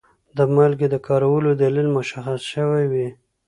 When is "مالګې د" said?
0.55-0.95